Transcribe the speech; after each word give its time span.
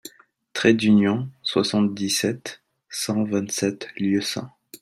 Trait 0.53 0.73
d'Union, 0.73 1.29
soixante-dix-sept, 1.43 2.63
cent 2.89 3.23
vingt-sept 3.23 3.87
Lieusaint 3.99 4.51